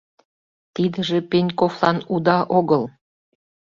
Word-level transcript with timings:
Тидыже 0.75 1.19
Пеньковлан 1.29 1.97
уда 2.13 2.37
огыл. 2.57 2.83